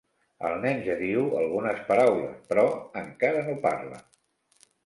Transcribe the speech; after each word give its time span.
El 0.47 0.55
nen 0.63 0.79
ja 0.87 0.95
diu 1.01 1.27
algunes 1.41 1.83
paraules, 1.91 2.41
però 2.53 2.65
encara 3.05 3.45
no 3.51 3.59
parla. 3.67 4.05